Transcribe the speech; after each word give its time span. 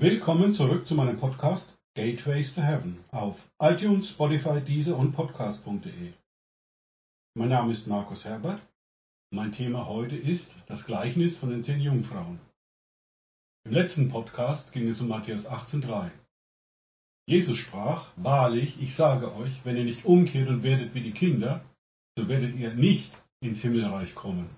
Willkommen 0.00 0.54
zurück 0.54 0.86
zu 0.86 0.94
meinem 0.94 1.16
Podcast 1.16 1.76
Gateways 1.96 2.54
to 2.54 2.62
Heaven 2.62 3.02
auf 3.10 3.50
iTunes, 3.60 4.10
Spotify, 4.10 4.60
Deezer 4.60 4.96
und 4.96 5.10
Podcast.de. 5.10 6.12
Mein 7.34 7.48
Name 7.48 7.72
ist 7.72 7.88
Markus 7.88 8.24
Herbert. 8.24 8.62
Mein 9.32 9.50
Thema 9.50 9.88
heute 9.88 10.14
ist 10.14 10.62
das 10.68 10.86
Gleichnis 10.86 11.38
von 11.38 11.50
den 11.50 11.64
zehn 11.64 11.80
Jungfrauen. 11.80 12.38
Im 13.66 13.72
letzten 13.72 14.08
Podcast 14.08 14.70
ging 14.70 14.86
es 14.86 15.00
um 15.00 15.08
Matthäus 15.08 15.48
18,3. 15.48 16.12
Jesus 17.26 17.58
sprach, 17.58 18.12
wahrlich, 18.14 18.80
ich 18.80 18.94
sage 18.94 19.34
euch, 19.34 19.64
wenn 19.64 19.76
ihr 19.76 19.82
nicht 19.82 20.04
umkehrt 20.04 20.48
und 20.48 20.62
werdet 20.62 20.94
wie 20.94 21.02
die 21.02 21.10
Kinder, 21.10 21.64
so 22.16 22.28
werdet 22.28 22.54
ihr 22.54 22.72
nicht 22.72 23.12
ins 23.40 23.62
Himmelreich 23.62 24.14
kommen. 24.14 24.48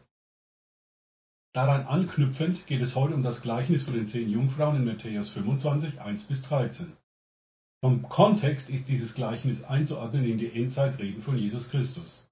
Daran 1.52 1.84
anknüpfend 1.86 2.68
geht 2.68 2.80
es 2.80 2.94
heute 2.94 3.12
um 3.14 3.24
das 3.24 3.42
Gleichnis 3.42 3.82
von 3.82 3.94
den 3.94 4.06
zehn 4.06 4.30
Jungfrauen 4.30 4.76
in 4.76 4.84
Matthäus 4.84 5.30
25, 5.30 6.00
1 6.00 6.24
bis 6.26 6.42
13. 6.42 6.96
Vom 7.82 8.08
Kontext 8.08 8.70
ist 8.70 8.88
dieses 8.88 9.14
Gleichnis 9.14 9.64
einzuordnen 9.64 10.24
in 10.24 10.38
die 10.38 10.52
Endzeitreden 10.52 11.22
von 11.22 11.36
Jesus 11.36 11.70
Christus. 11.70 12.24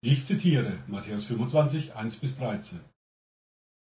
Ich 0.00 0.26
zitiere 0.26 0.78
Matthäus 0.86 1.24
25, 1.24 1.96
1 1.96 2.16
bis 2.18 2.38
13. 2.38 2.78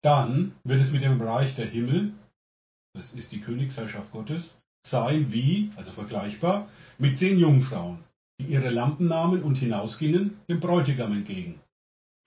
Dann 0.02 0.55
wird 0.64 0.83
es 0.83 0.92
mit 0.92 1.02
dem 1.02 1.19
Reich 1.19 1.56
der 1.56 1.66
Himmel, 1.66 2.12
das 2.95 3.14
ist 3.14 3.33
die 3.33 3.41
Königsherrschaft 3.41 4.12
Gottes, 4.12 4.61
sein 4.87 5.33
wie, 5.33 5.73
also 5.77 5.92
vergleichbar, 5.92 6.69
mit 6.98 7.19
zehn 7.19 7.39
Jungfrauen, 7.39 8.05
die 8.39 8.48
ihre 8.48 8.69
Lampen 8.69 9.06
nahmen 9.09 9.42
und 9.42 9.56
hinausgingen 9.56 10.39
dem 10.47 10.61
Bräutigam 10.61 11.12
entgegen. 11.12 11.59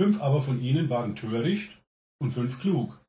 Fünf 0.01 0.21
aber 0.23 0.41
von 0.41 0.59
ihnen 0.59 0.89
waren 0.89 1.15
töricht 1.15 1.82
und 2.19 2.31
fünf 2.31 2.59
klug. 2.59 2.99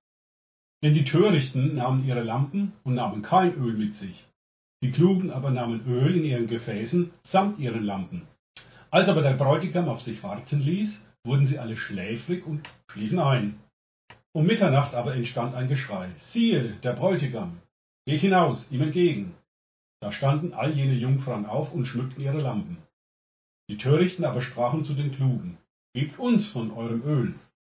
Denn 0.82 0.94
die 0.94 1.04
Törichten 1.04 1.74
nahmen 1.74 2.06
ihre 2.06 2.22
Lampen 2.22 2.72
und 2.84 2.94
nahmen 2.94 3.22
kein 3.22 3.54
Öl 3.54 3.74
mit 3.74 3.96
sich. 3.96 4.26
Die 4.82 4.92
Klugen 4.92 5.30
aber 5.30 5.50
nahmen 5.50 5.86
Öl 5.86 6.16
in 6.16 6.24
ihren 6.24 6.46
Gefäßen 6.46 7.10
samt 7.22 7.58
ihren 7.58 7.84
Lampen. 7.84 8.22
Als 8.90 9.08
aber 9.08 9.22
der 9.22 9.32
Bräutigam 9.32 9.88
auf 9.88 10.02
sich 10.02 10.22
warten 10.22 10.60
ließ, 10.60 11.06
wurden 11.24 11.46
sie 11.46 11.58
alle 11.58 11.76
schläfrig 11.76 12.46
und 12.46 12.68
schliefen 12.90 13.18
ein. 13.18 13.58
Um 14.32 14.46
Mitternacht 14.46 14.94
aber 14.94 15.14
entstand 15.14 15.54
ein 15.54 15.68
Geschrei. 15.68 16.10
Siehe, 16.18 16.74
der 16.82 16.92
Bräutigam, 16.92 17.60
geht 18.06 18.20
hinaus, 18.20 18.70
ihm 18.72 18.82
entgegen. 18.82 19.34
Da 20.02 20.12
standen 20.12 20.52
all 20.52 20.72
jene 20.72 20.94
Jungfrauen 20.94 21.46
auf 21.46 21.72
und 21.72 21.86
schmückten 21.86 22.22
ihre 22.22 22.40
Lampen. 22.40 22.76
Die 23.70 23.78
Törichten 23.78 24.24
aber 24.24 24.42
sprachen 24.42 24.84
zu 24.84 24.92
den 24.92 25.12
Klugen, 25.12 25.56
Gebt 25.96 26.18
uns 26.18 26.46
von 26.48 26.72
eurem 26.72 27.02
Öl, 27.04 27.34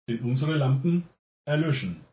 denn 0.09 0.21
unsere 0.21 0.55
Lampen 0.55 1.09
erlöschen. 1.45 2.05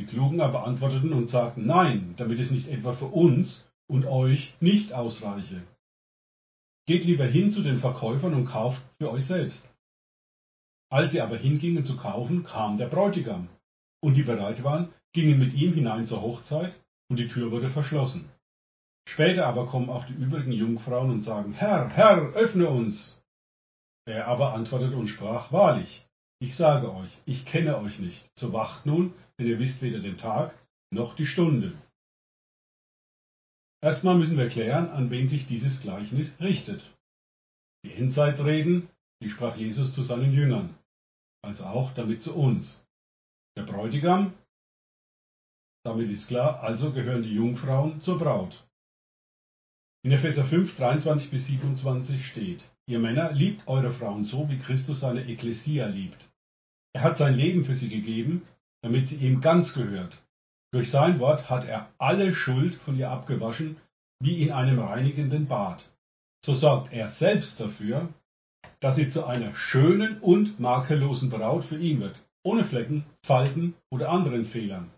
Die 0.00 0.06
Klugen 0.06 0.40
aber 0.40 0.66
antworteten 0.66 1.12
und 1.12 1.28
sagten, 1.28 1.66
nein, 1.66 2.14
damit 2.16 2.40
es 2.40 2.50
nicht 2.50 2.68
etwa 2.68 2.92
für 2.92 3.06
uns 3.06 3.70
und 3.86 4.06
euch 4.06 4.54
nicht 4.60 4.92
ausreiche. 4.92 5.62
Geht 6.86 7.04
lieber 7.04 7.26
hin 7.26 7.50
zu 7.50 7.62
den 7.62 7.78
Verkäufern 7.78 8.34
und 8.34 8.46
kauft 8.46 8.82
für 8.98 9.10
euch 9.10 9.26
selbst. 9.26 9.68
Als 10.90 11.12
sie 11.12 11.20
aber 11.20 11.36
hingingen 11.36 11.84
zu 11.84 11.96
kaufen, 11.96 12.42
kam 12.42 12.78
der 12.78 12.86
Bräutigam, 12.86 13.48
und 14.02 14.16
die 14.16 14.22
bereit 14.22 14.64
waren, 14.64 14.92
gingen 15.12 15.38
mit 15.38 15.54
ihm 15.54 15.74
hinein 15.74 16.06
zur 16.06 16.22
Hochzeit, 16.22 16.74
und 17.10 17.18
die 17.18 17.28
Tür 17.28 17.50
wurde 17.50 17.70
verschlossen. 17.70 18.28
Später 19.08 19.46
aber 19.46 19.66
kommen 19.66 19.90
auch 19.90 20.04
die 20.06 20.14
übrigen 20.14 20.52
Jungfrauen 20.52 21.10
und 21.10 21.22
sagen, 21.22 21.52
Herr, 21.52 21.88
Herr, 21.90 22.32
öffne 22.34 22.68
uns. 22.68 23.20
Er 24.06 24.26
aber 24.28 24.54
antwortete 24.54 24.96
und 24.96 25.08
sprach, 25.08 25.52
wahrlich, 25.52 26.08
ich 26.42 26.56
sage 26.56 26.92
euch, 26.92 27.10
ich 27.26 27.44
kenne 27.44 27.76
euch 27.78 27.98
nicht. 27.98 28.28
So 28.34 28.52
wacht 28.52 28.86
nun, 28.86 29.12
denn 29.38 29.46
ihr 29.46 29.58
wisst 29.58 29.82
weder 29.82 30.00
den 30.00 30.16
Tag 30.16 30.54
noch 30.90 31.14
die 31.14 31.26
Stunde. 31.26 31.76
Erstmal 33.82 34.16
müssen 34.16 34.38
wir 34.38 34.48
klären, 34.48 34.90
an 34.90 35.10
wen 35.10 35.28
sich 35.28 35.46
dieses 35.46 35.82
Gleichnis 35.82 36.40
richtet. 36.40 36.82
Die 37.84 37.92
Endzeitreden, 37.92 38.88
die 39.22 39.30
sprach 39.30 39.56
Jesus 39.56 39.94
zu 39.94 40.02
seinen 40.02 40.32
Jüngern, 40.32 40.74
also 41.42 41.64
auch 41.64 41.92
damit 41.92 42.22
zu 42.22 42.34
uns. 42.34 42.84
Der 43.56 43.62
Bräutigam, 43.62 44.32
damit 45.84 46.10
ist 46.10 46.28
klar, 46.28 46.62
also 46.62 46.92
gehören 46.92 47.22
die 47.22 47.34
Jungfrauen 47.34 48.00
zur 48.00 48.18
Braut. 48.18 48.66
In 50.02 50.12
Epheser 50.12 50.44
5, 50.44 50.76
23 50.76 51.30
bis 51.30 51.46
27 51.46 52.26
steht, 52.26 52.64
ihr 52.86 52.98
Männer, 52.98 53.32
liebt 53.32 53.68
eure 53.68 53.92
Frauen 53.92 54.24
so, 54.24 54.48
wie 54.48 54.58
Christus 54.58 55.00
seine 55.00 55.26
Ekklesia 55.26 55.86
liebt 55.86 56.29
er 56.92 57.02
hat 57.02 57.16
sein 57.16 57.34
Leben 57.34 57.64
für 57.64 57.74
sie 57.74 57.88
gegeben, 57.88 58.46
damit 58.82 59.08
sie 59.08 59.16
ihm 59.16 59.40
ganz 59.40 59.74
gehört. 59.74 60.16
Durch 60.72 60.90
sein 60.90 61.18
Wort 61.18 61.50
hat 61.50 61.66
er 61.66 61.90
alle 61.98 62.34
Schuld 62.34 62.74
von 62.74 62.96
ihr 62.96 63.10
abgewaschen, 63.10 63.76
wie 64.20 64.42
in 64.42 64.52
einem 64.52 64.78
reinigenden 64.78 65.46
Bad. 65.46 65.90
So 66.44 66.54
sorgt 66.54 66.92
er 66.92 67.08
selbst 67.08 67.60
dafür, 67.60 68.08
dass 68.80 68.96
sie 68.96 69.10
zu 69.10 69.26
einer 69.26 69.54
schönen 69.54 70.18
und 70.18 70.58
makellosen 70.58 71.30
Braut 71.30 71.64
für 71.64 71.78
ihn 71.78 72.00
wird, 72.00 72.16
ohne 72.42 72.64
Flecken, 72.64 73.04
Falten 73.24 73.74
oder 73.90 74.10
anderen 74.10 74.44
Fehlern, 74.44 74.90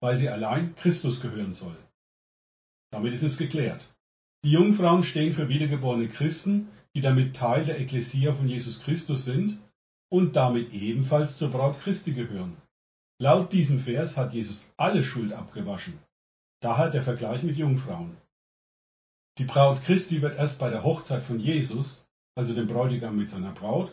weil 0.00 0.16
sie 0.16 0.28
allein 0.28 0.74
Christus 0.74 1.20
gehören 1.20 1.54
soll. 1.54 1.76
Damit 2.90 3.12
ist 3.14 3.22
es 3.22 3.36
geklärt. 3.36 3.80
Die 4.44 4.50
Jungfrauen 4.50 5.02
stehen 5.02 5.32
für 5.32 5.48
wiedergeborene 5.48 6.08
Christen, 6.08 6.68
die 6.94 7.00
damit 7.00 7.36
Teil 7.36 7.64
der 7.64 7.80
Ekklesia 7.80 8.32
von 8.32 8.48
Jesus 8.48 8.82
Christus 8.82 9.24
sind 9.24 9.58
und 10.14 10.36
damit 10.36 10.72
ebenfalls 10.72 11.38
zur 11.38 11.50
Braut 11.50 11.80
Christi 11.80 12.12
gehören. 12.12 12.56
Laut 13.20 13.52
diesem 13.52 13.80
Vers 13.80 14.16
hat 14.16 14.32
Jesus 14.32 14.72
alle 14.76 15.02
Schuld 15.02 15.32
abgewaschen. 15.32 15.98
Daher 16.62 16.88
der 16.90 17.02
Vergleich 17.02 17.42
mit 17.42 17.56
Jungfrauen. 17.56 18.16
Die 19.38 19.44
Braut 19.44 19.82
Christi 19.82 20.22
wird 20.22 20.38
erst 20.38 20.60
bei 20.60 20.70
der 20.70 20.84
Hochzeit 20.84 21.24
von 21.24 21.40
Jesus, 21.40 22.06
also 22.36 22.54
dem 22.54 22.68
Bräutigam 22.68 23.16
mit 23.16 23.28
seiner 23.28 23.50
Braut, 23.50 23.90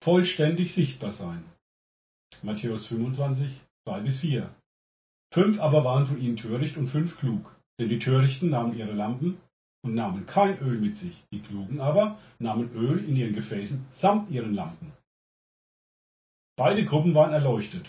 vollständig 0.00 0.72
sichtbar 0.72 1.12
sein. 1.12 1.42
Matthäus 2.44 2.86
25, 2.86 3.50
2 3.88 4.00
bis 4.02 4.20
4. 4.20 4.48
Fünf 5.34 5.60
aber 5.60 5.82
waren 5.82 6.06
von 6.06 6.20
ihnen 6.20 6.36
töricht 6.36 6.76
und 6.76 6.86
fünf 6.86 7.18
klug, 7.18 7.56
denn 7.80 7.88
die 7.88 7.98
Törichten 7.98 8.50
nahmen 8.50 8.78
ihre 8.78 8.92
Lampen 8.92 9.38
und 9.82 9.96
nahmen 9.96 10.24
kein 10.24 10.56
Öl 10.60 10.78
mit 10.78 10.96
sich, 10.96 11.24
die 11.32 11.40
Klugen 11.40 11.80
aber 11.80 12.16
nahmen 12.38 12.70
Öl 12.74 13.04
in 13.04 13.16
ihren 13.16 13.34
Gefäßen 13.34 13.84
samt 13.90 14.30
ihren 14.30 14.54
Lampen. 14.54 14.92
Beide 16.58 16.84
Gruppen 16.84 17.14
waren 17.14 17.32
erleuchtet, 17.32 17.88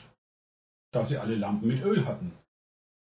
da 0.94 1.03
sie 1.03 1.18
alle 1.18 1.34
Lampen 1.34 1.68
mit 1.68 1.81
Öl 1.84 2.06
hatten. 2.06 2.31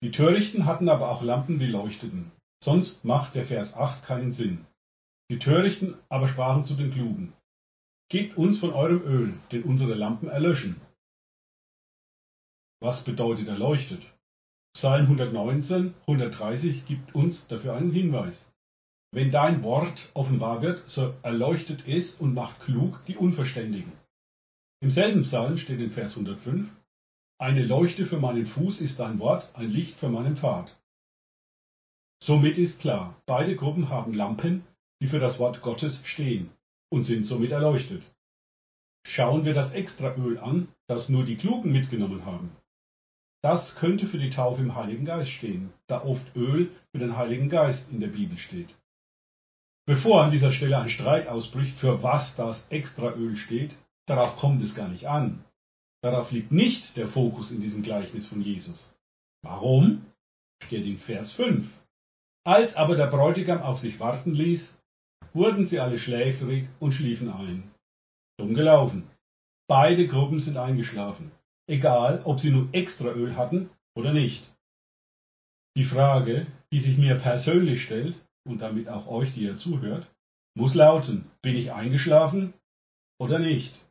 Die 0.03 0.11
Törichten 0.11 0.67
hatten 0.67 0.87
aber 0.89 1.09
auch 1.09 1.23
Lampen, 1.23 1.57
die 1.57 1.65
leuchteten. 1.65 2.31
Sonst 2.63 3.03
macht 3.03 3.33
der 3.33 3.45
Vers 3.45 3.75
8 3.75 4.03
keinen 4.03 4.31
Sinn. 4.31 4.63
Die 5.31 5.39
Törichten 5.39 5.97
aber 6.07 6.27
sprachen 6.27 6.65
zu 6.65 6.75
den 6.75 6.91
Klugen. 6.91 7.33
Gebt 8.11 8.37
uns 8.37 8.59
von 8.59 8.73
eurem 8.73 9.01
Öl, 9.01 9.33
denn 9.51 9.63
unsere 9.63 9.95
Lampen 9.95 10.29
erlöschen. 10.29 10.79
Was 12.79 13.03
bedeutet 13.03 13.47
erleuchtet? 13.47 14.03
Psalm 14.75 15.05
119, 15.05 15.95
130 16.01 16.85
gibt 16.85 17.15
uns 17.15 17.47
dafür 17.47 17.73
einen 17.73 17.91
Hinweis. 17.91 18.53
Wenn 19.11 19.31
dein 19.31 19.63
Wort 19.63 20.11
offenbar 20.13 20.61
wird, 20.61 20.87
so 20.87 21.15
erleuchtet 21.23 21.87
es 21.87 22.21
und 22.21 22.35
macht 22.35 22.59
klug 22.59 23.01
die 23.07 23.17
Unverständigen. 23.17 24.04
Im 24.85 24.91
selben 24.91 25.23
Psalm 25.23 25.57
steht 25.57 25.79
in 25.79 25.89
Vers 25.89 26.15
105, 26.15 26.69
Eine 27.39 27.63
Leuchte 27.65 28.05
für 28.05 28.19
meinen 28.19 28.45
Fuß 28.45 28.81
ist 28.81 28.99
dein 28.99 29.17
Wort, 29.17 29.49
ein 29.55 29.71
Licht 29.71 29.95
für 29.95 30.09
meinen 30.09 30.35
Pfad. 30.35 30.79
Somit 32.21 32.59
ist 32.59 32.81
klar, 32.81 33.19
beide 33.25 33.55
Gruppen 33.55 33.89
haben 33.89 34.13
Lampen, 34.13 34.63
die 35.01 35.07
für 35.07 35.17
das 35.17 35.39
Wort 35.39 35.63
Gottes 35.63 36.01
stehen 36.05 36.51
und 36.91 37.05
sind 37.05 37.25
somit 37.25 37.49
erleuchtet. 37.49 38.03
Schauen 39.07 39.43
wir 39.43 39.55
das 39.55 39.73
Extraöl 39.73 40.37
an, 40.37 40.67
das 40.85 41.09
nur 41.09 41.25
die 41.25 41.37
Klugen 41.37 41.71
mitgenommen 41.71 42.23
haben. 42.27 42.55
Das 43.41 43.77
könnte 43.77 44.05
für 44.05 44.19
die 44.19 44.29
Taufe 44.29 44.61
im 44.61 44.75
Heiligen 44.75 45.05
Geist 45.05 45.31
stehen, 45.31 45.73
da 45.87 46.03
oft 46.03 46.35
Öl 46.35 46.69
für 46.91 46.99
den 46.99 47.17
Heiligen 47.17 47.49
Geist 47.49 47.91
in 47.91 48.01
der 48.01 48.09
Bibel 48.09 48.37
steht. 48.37 48.69
Bevor 49.87 50.21
an 50.21 50.29
dieser 50.29 50.51
Stelle 50.51 50.77
ein 50.77 50.91
Streit 50.91 51.27
ausbricht, 51.27 51.75
für 51.75 52.03
was 52.03 52.35
das 52.35 52.69
Extraöl 52.69 53.35
steht, 53.35 53.79
Darauf 54.07 54.37
kommt 54.37 54.63
es 54.63 54.75
gar 54.75 54.89
nicht 54.89 55.07
an. 55.07 55.43
Darauf 56.03 56.31
liegt 56.31 56.51
nicht 56.51 56.97
der 56.97 57.07
Fokus 57.07 57.51
in 57.51 57.61
diesem 57.61 57.81
Gleichnis 57.81 58.25
von 58.27 58.41
Jesus. 58.41 58.95
Warum? 59.43 60.05
Steht 60.63 60.85
in 60.85 60.97
Vers 60.97 61.31
5. 61.31 61.67
Als 62.45 62.75
aber 62.75 62.95
der 62.95 63.07
Bräutigam 63.07 63.61
auf 63.61 63.79
sich 63.79 63.99
warten 63.99 64.33
ließ, 64.33 64.79
wurden 65.33 65.65
sie 65.65 65.79
alle 65.79 65.97
schläfrig 65.97 66.67
und 66.79 66.93
schliefen 66.93 67.31
ein. 67.31 67.71
Dumm 68.37 68.53
gelaufen. 68.53 69.09
Beide 69.67 70.07
Gruppen 70.07 70.39
sind 70.39 70.57
eingeschlafen, 70.57 71.31
egal 71.67 72.21
ob 72.23 72.39
sie 72.39 72.51
nun 72.51 72.71
extra 72.73 73.07
Öl 73.07 73.35
hatten 73.35 73.69
oder 73.95 74.13
nicht. 74.13 74.53
Die 75.75 75.85
Frage, 75.85 76.45
die 76.71 76.79
sich 76.79 76.97
mir 76.97 77.15
persönlich 77.15 77.83
stellt, 77.83 78.15
und 78.47 78.61
damit 78.61 78.89
auch 78.89 79.07
euch, 79.07 79.33
die 79.33 79.41
ihr 79.41 79.57
zuhört, 79.57 80.07
muss 80.55 80.75
lauten, 80.75 81.29
bin 81.41 81.55
ich 81.55 81.73
eingeschlafen 81.73 82.53
oder 83.19 83.39
nicht? 83.39 83.84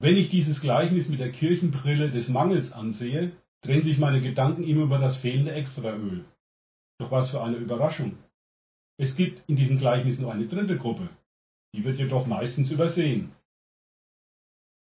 Wenn 0.00 0.16
ich 0.16 0.30
dieses 0.30 0.60
Gleichnis 0.60 1.08
mit 1.08 1.18
der 1.18 1.32
Kirchenbrille 1.32 2.10
des 2.10 2.28
Mangels 2.28 2.72
ansehe, 2.72 3.32
drehen 3.62 3.82
sich 3.82 3.98
meine 3.98 4.20
Gedanken 4.20 4.62
immer 4.62 4.84
über 4.84 4.98
das 4.98 5.16
fehlende 5.16 5.52
Extraöl. 5.52 6.24
Doch 7.00 7.10
was 7.10 7.30
für 7.30 7.42
eine 7.42 7.56
Überraschung. 7.56 8.16
Es 9.00 9.16
gibt 9.16 9.48
in 9.48 9.56
diesem 9.56 9.78
Gleichnis 9.78 10.20
nur 10.20 10.32
eine 10.32 10.46
dritte 10.46 10.78
Gruppe. 10.78 11.08
Die 11.74 11.84
wird 11.84 11.98
jedoch 11.98 12.26
meistens 12.26 12.70
übersehen. 12.70 13.32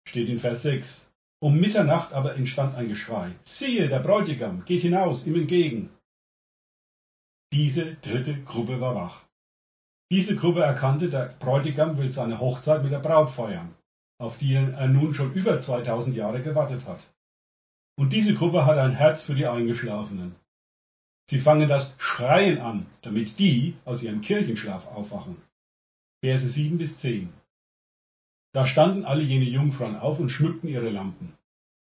Steht 0.07 0.29
in 0.29 0.39
Vers 0.39 0.63
6. 0.63 1.11
Um 1.39 1.59
Mitternacht 1.59 2.13
aber 2.13 2.35
entstand 2.35 2.75
ein 2.75 2.89
Geschrei. 2.89 3.35
Siehe, 3.43 3.87
der 3.87 3.99
Bräutigam 3.99 4.65
geht 4.65 4.81
hinaus 4.81 5.27
ihm 5.27 5.35
entgegen. 5.35 5.89
Diese 7.53 7.95
dritte 7.95 8.41
Gruppe 8.43 8.81
war 8.81 8.95
wach. 8.95 9.25
Diese 10.11 10.35
Gruppe 10.35 10.61
erkannte, 10.61 11.09
der 11.09 11.27
Bräutigam 11.39 11.97
will 11.97 12.11
seine 12.11 12.39
Hochzeit 12.39 12.83
mit 12.83 12.91
der 12.91 12.99
Braut 12.99 13.31
feiern, 13.31 13.73
auf 14.17 14.37
die 14.37 14.53
er 14.53 14.87
nun 14.87 15.13
schon 15.13 15.33
über 15.33 15.59
2000 15.59 16.15
Jahre 16.15 16.41
gewartet 16.41 16.85
hat. 16.87 17.11
Und 17.97 18.11
diese 18.13 18.33
Gruppe 18.35 18.65
hat 18.65 18.77
ein 18.77 18.91
Herz 18.91 19.23
für 19.23 19.35
die 19.35 19.47
Eingeschlafenen. 19.47 20.35
Sie 21.29 21.39
fangen 21.39 21.69
das 21.69 21.95
Schreien 21.97 22.59
an, 22.59 22.85
damit 23.01 23.39
die 23.39 23.75
aus 23.85 24.03
ihrem 24.03 24.21
Kirchenschlaf 24.21 24.87
aufwachen. 24.87 25.41
Verse 26.23 26.47
7 26.47 26.77
bis 26.77 26.99
10. 26.99 27.31
Da 28.53 28.67
standen 28.67 29.05
alle 29.05 29.23
jene 29.23 29.45
Jungfrauen 29.45 29.95
auf 29.95 30.19
und 30.19 30.29
schmückten 30.29 30.69
ihre 30.69 30.89
Lampen. 30.89 31.33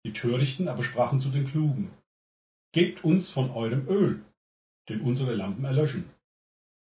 Die 0.06 0.14
Törichten 0.14 0.68
aber 0.68 0.84
sprachen 0.84 1.22
zu 1.22 1.30
den 1.30 1.46
Klugen. 1.46 1.92
Gebt 2.74 3.04
uns 3.04 3.30
von 3.30 3.52
eurem 3.52 3.88
Öl, 3.88 4.24
denn 4.88 5.02
unsere 5.02 5.36
Lampen 5.36 5.66
erlöschen. 5.66 6.10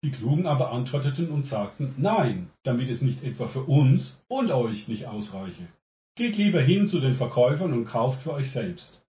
Die 0.04 0.12
Klugen 0.12 0.48
aber 0.48 0.72
antworteten 0.72 1.30
und 1.30 1.46
sagten, 1.46 1.94
nein, 1.98 2.50
damit 2.64 2.90
es 2.90 3.04
nicht 3.04 3.24
etwa 3.24 3.48
für 3.48 3.64
uns 3.64 4.18
und 4.28 4.52
euch 4.52 4.88
nicht 4.88 5.06
ausreiche. 5.06 5.68
Geht 6.16 6.38
lieber 6.38 6.60
hin 6.60 6.88
zu 6.88 7.00
den 7.00 7.14
Verkäufern 7.14 7.72
und 7.72 7.86
kauft 7.86 8.24
für 8.24 8.34
euch 8.34 8.52
selbst. 8.52 9.04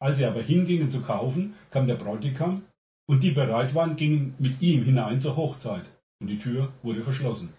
Als 0.00 0.18
sie 0.18 0.26
aber 0.26 0.42
hingingen 0.42 0.90
zu 0.90 1.00
kaufen, 1.00 1.54
kam 1.70 1.86
der 1.86 1.96
Bräutigam, 1.96 2.62
und 3.08 3.24
die 3.24 3.30
bereit 3.30 3.74
waren, 3.74 3.96
gingen 3.96 4.34
mit 4.38 4.60
ihm 4.60 4.84
hinein 4.84 5.20
zur 5.20 5.36
Hochzeit, 5.36 5.86
und 6.20 6.28
die 6.28 6.38
Tür 6.38 6.72
wurde 6.82 7.02
verschlossen. 7.02 7.52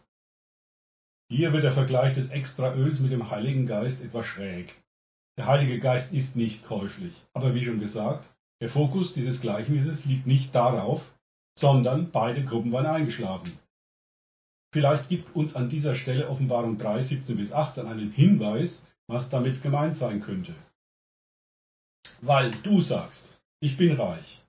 Hier 1.31 1.53
wird 1.53 1.63
der 1.63 1.71
Vergleich 1.71 2.13
des 2.13 2.29
Extraöls 2.29 2.99
mit 2.99 3.11
dem 3.11 3.31
Heiligen 3.31 3.65
Geist 3.65 4.03
etwas 4.03 4.27
schräg. 4.27 4.75
Der 5.37 5.47
Heilige 5.47 5.79
Geist 5.79 6.13
ist 6.13 6.35
nicht 6.35 6.65
käuflich, 6.65 7.13
aber 7.33 7.55
wie 7.55 7.63
schon 7.63 7.79
gesagt, 7.79 8.31
der 8.61 8.69
Fokus 8.69 9.13
dieses 9.13 9.41
Gleichnisses 9.41 10.05
liegt 10.05 10.27
nicht 10.27 10.53
darauf, 10.53 11.15
sondern 11.59 12.11
beide 12.11 12.45
Gruppen 12.45 12.71
waren 12.71 12.85
eingeschlafen. 12.85 13.51
Vielleicht 14.73 15.09
gibt 15.09 15.35
uns 15.35 15.57
an 15.57 15.67
dieser 15.67 15.93
Stelle 15.93 16.29
Offenbarung 16.29 16.77
3, 16.77 17.01
17 17.01 17.35
bis 17.35 17.51
18 17.51 17.85
einen 17.85 18.11
Hinweis, 18.11 18.87
was 19.07 19.29
damit 19.29 19.61
gemeint 19.61 19.97
sein 19.97 20.21
könnte. 20.21 20.55
Weil 22.21 22.51
du 22.63 22.79
sagst, 22.79 23.41
ich 23.59 23.75
bin 23.75 23.91
reich 23.99 24.41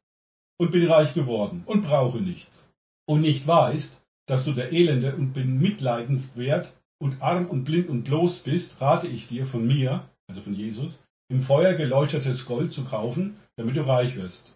und 0.57 0.71
bin 0.71 0.87
reich 0.87 1.13
geworden 1.15 1.65
und 1.67 1.83
brauche 1.83 2.19
nichts 2.19 2.71
und 3.09 3.23
nicht 3.23 3.45
weißt, 3.45 4.01
dass 4.29 4.45
du 4.45 4.53
der 4.53 4.73
Elende 4.73 5.17
und 5.17 5.33
bemitleidenswert 5.33 6.77
und 7.03 7.21
arm 7.21 7.47
und 7.47 7.65
blind 7.65 7.89
und 7.89 8.05
bloß 8.05 8.41
bist, 8.45 8.81
rate 8.81 9.09
ich 9.09 9.27
dir 9.27 9.47
von 9.47 9.67
mir, 9.67 10.09
also 10.29 10.43
von 10.43 10.55
Jesus, 10.55 11.03
im 11.29 11.41
Feuer 11.41 11.75
geleuchtetes 11.75 12.47
Gold 12.47 12.73
zu 12.73 12.85
kaufen, 12.85 13.37
damit 13.57 13.77
du 13.77 13.85
reich 13.85 14.15
wirst 14.15 14.55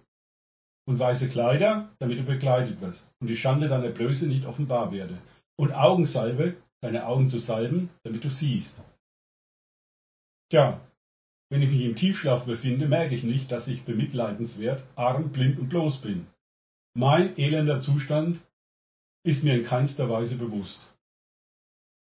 und 0.87 0.99
weiße 0.99 1.29
Kleider, 1.29 1.89
damit 1.99 2.19
du 2.19 2.25
bekleidet 2.25 2.81
wirst 2.81 3.11
und 3.21 3.29
die 3.29 3.37
Schande 3.37 3.69
deiner 3.69 3.91
Blöße 3.91 4.27
nicht 4.27 4.47
offenbar 4.47 4.93
werde, 4.93 5.19
und 5.57 5.73
Augensalbe, 5.73 6.57
deine 6.83 7.07
Augen 7.07 7.31
zu 7.31 7.39
salben, 7.39 7.91
damit 8.03 8.25
du 8.25 8.31
siehst. 8.31 8.85
Tja, 10.51 10.81
wenn 11.51 11.63
ich 11.63 11.71
mich 11.71 11.85
im 11.85 11.97
Tiefschlaf 11.97 12.45
befinde, 12.45 12.89
merke 12.89 13.15
ich 13.15 13.23
nicht, 13.23 13.51
dass 13.53 13.69
ich 13.69 13.85
bemitleidenswert, 13.85 14.85
arm, 14.97 15.31
blind 15.31 15.59
und 15.59 15.69
bloß 15.69 15.99
bin. 15.99 16.27
Mein 16.97 17.37
elender 17.39 17.81
Zustand 17.81 18.41
ist 19.25 19.45
mir 19.45 19.55
in 19.55 19.65
keinster 19.65 20.11
Weise 20.11 20.37
bewusst. 20.37 20.87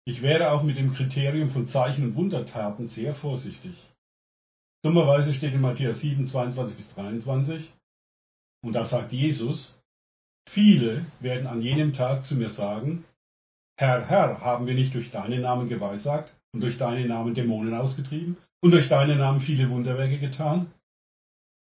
Ich 0.06 0.22
wäre 0.22 0.52
auch 0.52 0.64
mit 0.64 0.78
dem 0.78 0.94
Kriterium 0.94 1.50
von 1.50 1.68
Zeichen 1.68 2.04
und 2.04 2.16
Wundertaten 2.16 2.88
sehr 2.88 3.16
vorsichtig. 3.16 3.76
Dummerweise 4.84 5.34
steht 5.34 5.54
in 5.54 5.62
Matthäus 5.62 6.02
7, 6.02 6.28
22 6.28 6.76
bis 6.76 6.94
23, 6.96 7.72
und 8.64 8.74
da 8.74 8.86
sagt 8.86 9.12
Jesus, 9.12 9.80
viele 10.50 11.06
werden 11.20 11.48
an 11.48 11.62
jenem 11.62 11.94
Tag 11.94 12.26
zu 12.26 12.36
mir 12.36 12.50
sagen, 12.50 13.06
Herr, 13.78 14.08
Herr, 14.08 14.42
haben 14.42 14.68
wir 14.68 14.76
nicht 14.76 14.94
durch 14.94 15.12
deinen 15.12 15.42
Namen 15.42 15.68
geweissagt 15.68 16.34
und 16.54 16.62
durch 16.62 16.78
deinen 16.78 17.08
Namen 17.08 17.34
Dämonen 17.34 17.74
ausgetrieben 17.74 18.38
und 18.62 18.72
durch 18.72 18.88
deinen 18.88 19.18
Namen 19.18 19.42
viele 19.42 19.70
Wunderwerke 19.70 20.20
getan? 20.20 20.72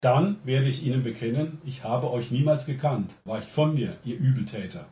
Dann 0.02 0.40
werde 0.46 0.68
ich 0.68 0.84
ihnen 0.84 1.04
bekennen, 1.04 1.60
ich 1.66 1.84
habe 1.84 2.12
euch 2.12 2.32
niemals 2.32 2.66
gekannt, 2.66 3.12
weicht 3.24 3.50
von 3.50 3.74
mir, 3.74 3.98
ihr 4.04 4.18
Übeltäter. 4.18 4.86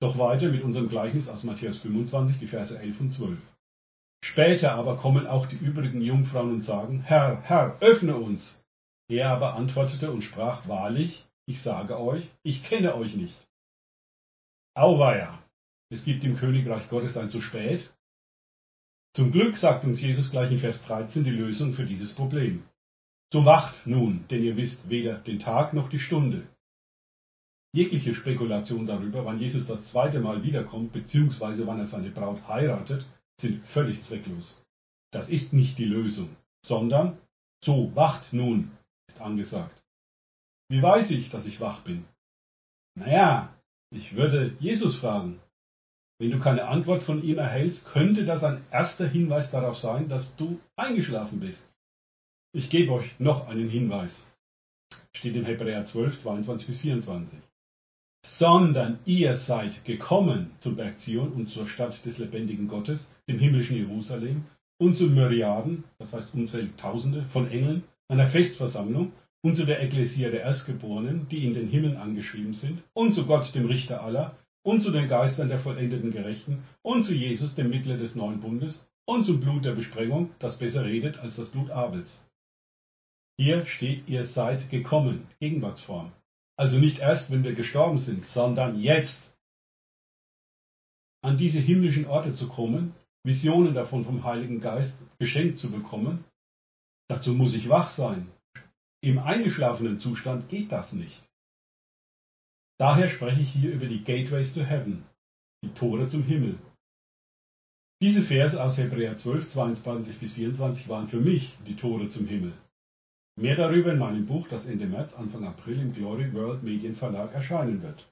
Doch 0.00 0.18
weiter 0.18 0.48
mit 0.50 0.62
unserem 0.62 0.88
Gleichnis 0.88 1.28
aus 1.28 1.44
Matthäus 1.44 1.78
25, 1.78 2.38
die 2.38 2.46
Verse 2.46 2.78
11 2.78 3.00
und 3.00 3.10
12. 3.10 3.38
Später 4.24 4.72
aber 4.72 4.96
kommen 4.96 5.26
auch 5.26 5.46
die 5.46 5.56
übrigen 5.56 6.00
Jungfrauen 6.00 6.52
und 6.52 6.64
sagen, 6.64 7.00
Herr, 7.00 7.42
Herr, 7.42 7.76
öffne 7.80 8.16
uns. 8.16 8.63
Er 9.08 9.30
aber 9.30 9.54
antwortete 9.54 10.10
und 10.10 10.22
sprach, 10.22 10.66
wahrlich, 10.66 11.26
ich 11.46 11.60
sage 11.60 12.00
euch, 12.00 12.24
ich 12.42 12.64
kenne 12.64 12.94
euch 12.94 13.14
nicht. 13.14 13.46
Auweia, 14.74 15.42
es 15.90 16.04
gibt 16.04 16.24
im 16.24 16.36
Königreich 16.36 16.88
Gottes 16.88 17.16
ein 17.16 17.30
zu 17.30 17.40
spät. 17.40 17.92
Zum 19.14 19.30
Glück 19.30 19.56
sagt 19.56 19.84
uns 19.84 20.00
Jesus 20.00 20.30
gleich 20.30 20.50
in 20.50 20.58
Vers 20.58 20.84
13 20.86 21.22
die 21.22 21.30
Lösung 21.30 21.74
für 21.74 21.84
dieses 21.84 22.14
Problem. 22.14 22.64
So 23.32 23.44
wacht 23.44 23.86
nun, 23.86 24.26
denn 24.28 24.42
ihr 24.42 24.56
wisst 24.56 24.88
weder 24.88 25.18
den 25.18 25.38
Tag 25.38 25.74
noch 25.74 25.88
die 25.88 26.00
Stunde. 26.00 26.46
Jegliche 27.74 28.14
Spekulation 28.14 28.86
darüber, 28.86 29.24
wann 29.24 29.40
Jesus 29.40 29.66
das 29.66 29.86
zweite 29.86 30.20
Mal 30.20 30.42
wiederkommt, 30.42 30.92
beziehungsweise 30.92 31.66
wann 31.66 31.80
er 31.80 31.86
seine 31.86 32.10
Braut 32.10 32.46
heiratet, 32.48 33.06
sind 33.40 33.66
völlig 33.66 34.02
zwecklos. 34.02 34.62
Das 35.12 35.28
ist 35.28 35.52
nicht 35.52 35.78
die 35.78 35.84
Lösung, 35.84 36.34
sondern 36.64 37.18
so 37.64 37.94
wacht 37.94 38.32
nun, 38.32 38.70
ist 39.14 39.20
angesagt. 39.20 39.82
Wie 40.68 40.82
weiß 40.82 41.12
ich, 41.12 41.30
dass 41.30 41.46
ich 41.46 41.60
wach 41.60 41.80
bin? 41.82 42.04
Naja, 42.98 43.54
ich 43.90 44.14
würde 44.16 44.56
Jesus 44.60 44.96
fragen. 44.96 45.40
Wenn 46.18 46.30
du 46.30 46.38
keine 46.38 46.66
Antwort 46.66 47.02
von 47.02 47.22
ihm 47.22 47.38
erhältst, 47.38 47.92
könnte 47.92 48.24
das 48.24 48.44
ein 48.44 48.64
erster 48.70 49.06
Hinweis 49.06 49.50
darauf 49.50 49.76
sein, 49.76 50.08
dass 50.08 50.36
du 50.36 50.60
eingeschlafen 50.76 51.40
bist. 51.40 51.74
Ich 52.52 52.70
gebe 52.70 52.92
euch 52.92 53.18
noch 53.18 53.48
einen 53.48 53.68
Hinweis. 53.68 54.30
Steht 55.14 55.36
in 55.36 55.44
Hebräer 55.44 55.84
12, 55.84 56.20
22 56.20 56.66
bis 56.68 56.78
24. 56.78 57.38
Sondern 58.24 58.98
ihr 59.04 59.36
seid 59.36 59.84
gekommen 59.84 60.52
zum 60.60 60.76
Berg 60.76 60.98
Zion 61.00 61.32
und 61.32 61.50
zur 61.50 61.68
Stadt 61.68 62.04
des 62.06 62.18
lebendigen 62.18 62.68
Gottes, 62.68 63.16
dem 63.28 63.38
himmlischen 63.38 63.76
Jerusalem, 63.76 64.44
und 64.78 64.94
zu 64.96 65.06
Myriaden, 65.06 65.84
das 65.98 66.14
heißt 66.14 66.34
unzählig 66.34 66.76
Tausende 66.76 67.24
von 67.28 67.50
Engeln, 67.50 67.84
einer 68.08 68.26
Festversammlung 68.26 69.12
und 69.42 69.56
zu 69.56 69.66
der 69.66 69.82
Ekklesia 69.82 70.30
der 70.30 70.42
Erstgeborenen, 70.42 71.28
die 71.28 71.44
in 71.44 71.54
den 71.54 71.68
Himmeln 71.68 71.96
angeschrieben 71.96 72.54
sind, 72.54 72.82
und 72.94 73.14
zu 73.14 73.26
Gott, 73.26 73.54
dem 73.54 73.66
Richter 73.66 74.02
aller, 74.02 74.36
und 74.62 74.82
zu 74.82 74.90
den 74.90 75.08
Geistern 75.08 75.48
der 75.48 75.58
vollendeten 75.58 76.10
Gerechten, 76.10 76.62
und 76.82 77.04
zu 77.04 77.14
Jesus, 77.14 77.54
dem 77.54 77.68
Mittler 77.68 77.98
des 77.98 78.16
neuen 78.16 78.40
Bundes, 78.40 78.86
und 79.06 79.24
zum 79.24 79.40
Blut 79.40 79.64
der 79.64 79.72
Besprengung, 79.72 80.30
das 80.38 80.58
besser 80.58 80.84
redet 80.84 81.18
als 81.18 81.36
das 81.36 81.50
Blut 81.50 81.70
Abels. 81.70 82.26
Hier 83.36 83.66
steht, 83.66 84.08
ihr 84.08 84.24
seid 84.24 84.70
gekommen, 84.70 85.26
Gegenwartsform. 85.40 86.12
Also 86.56 86.78
nicht 86.78 87.00
erst, 87.00 87.30
wenn 87.30 87.44
wir 87.44 87.54
gestorben 87.54 87.98
sind, 87.98 88.26
sondern 88.26 88.80
jetzt. 88.80 89.36
An 91.22 91.36
diese 91.36 91.58
himmlischen 91.58 92.06
Orte 92.06 92.34
zu 92.34 92.48
kommen, 92.48 92.94
Visionen 93.24 93.74
davon 93.74 94.04
vom 94.04 94.24
Heiligen 94.24 94.60
Geist 94.60 95.08
geschenkt 95.18 95.58
zu 95.58 95.70
bekommen, 95.70 96.24
Dazu 97.08 97.34
muss 97.34 97.54
ich 97.54 97.68
wach 97.68 97.90
sein. 97.90 98.30
Im 99.02 99.18
eingeschlafenen 99.18 100.00
Zustand 100.00 100.48
geht 100.48 100.72
das 100.72 100.92
nicht. 100.92 101.22
Daher 102.78 103.08
spreche 103.08 103.42
ich 103.42 103.50
hier 103.50 103.72
über 103.72 103.86
die 103.86 104.02
Gateways 104.02 104.54
to 104.54 104.62
Heaven, 104.62 105.04
die 105.62 105.74
Tore 105.74 106.08
zum 106.08 106.24
Himmel. 106.24 106.58
Diese 108.02 108.22
Verse 108.22 108.62
aus 108.62 108.78
Hebräer 108.78 109.16
12, 109.16 109.48
22 109.48 110.18
bis 110.18 110.32
24 110.32 110.88
waren 110.88 111.08
für 111.08 111.20
mich 111.20 111.56
die 111.66 111.76
Tore 111.76 112.08
zum 112.08 112.26
Himmel. 112.26 112.52
Mehr 113.36 113.56
darüber 113.56 113.92
in 113.92 113.98
meinem 113.98 114.26
Buch, 114.26 114.48
das 114.48 114.66
Ende 114.66 114.86
März, 114.86 115.14
Anfang 115.14 115.44
April 115.44 115.80
im 115.80 115.92
Glory 115.92 116.32
World 116.32 116.62
Medienverlag 116.62 117.32
erscheinen 117.34 117.82
wird. 117.82 118.10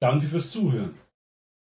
Danke 0.00 0.26
fürs 0.26 0.50
Zuhören. 0.50 0.94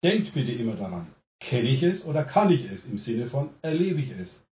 Denkt 0.03 0.33
bitte 0.33 0.51
immer 0.51 0.75
daran, 0.75 1.07
kenne 1.39 1.69
ich 1.69 1.83
es 1.83 2.05
oder 2.05 2.23
kann 2.23 2.51
ich 2.51 2.65
es 2.65 2.85
im 2.85 2.97
Sinne 2.97 3.27
von 3.27 3.49
erlebe 3.61 3.99
ich 3.99 4.11
es. 4.11 4.46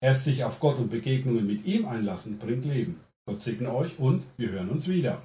Erst 0.00 0.24
sich 0.24 0.44
auf 0.44 0.60
Gott 0.60 0.78
und 0.78 0.90
Begegnungen 0.90 1.46
mit 1.46 1.64
ihm 1.64 1.86
einlassen, 1.86 2.38
bringt 2.38 2.64
Leben. 2.64 3.00
Gott 3.26 3.40
segne 3.40 3.74
euch 3.74 3.98
und 3.98 4.22
wir 4.36 4.50
hören 4.50 4.70
uns 4.70 4.88
wieder. 4.88 5.22